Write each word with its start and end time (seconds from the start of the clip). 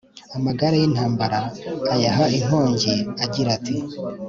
amagare 0.37 0.75
y'intambara 0.81 1.39
ayaha 1.93 2.23
inkongi, 2.37 2.93
agira 3.23 3.49
ati 3.57 3.75